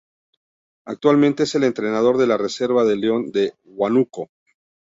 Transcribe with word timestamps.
Actualmente 0.87 1.43
es 1.43 1.53
el 1.53 1.63
entrenador 1.63 2.17
de 2.17 2.25
la 2.25 2.35
reserva 2.35 2.83
del 2.85 3.01
León 3.01 3.29
de 3.31 3.53
Huánuco. 3.65 4.31